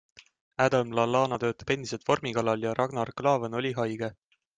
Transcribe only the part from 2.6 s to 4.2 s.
ja Ragnar Klavan oli haige.